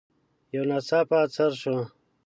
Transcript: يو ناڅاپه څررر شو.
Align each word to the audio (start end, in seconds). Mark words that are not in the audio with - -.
يو 0.53 0.63
ناڅاپه 0.69 1.19
څررر 1.33 1.53
شو. 1.61 1.77